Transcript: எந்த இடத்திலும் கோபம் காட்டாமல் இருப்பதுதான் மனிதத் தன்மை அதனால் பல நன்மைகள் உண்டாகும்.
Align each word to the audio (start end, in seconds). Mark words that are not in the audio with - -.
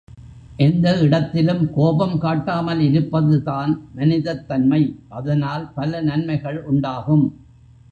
எந்த 0.57 0.99
இடத்திலும் 0.99 1.73
கோபம் 1.73 2.17
காட்டாமல் 2.17 2.79
இருப்பதுதான் 2.79 3.73
மனிதத் 3.95 4.47
தன்மை 4.47 4.81
அதனால் 5.09 5.71
பல 5.73 6.01
நன்மைகள் 6.01 6.59
உண்டாகும். 6.63 7.25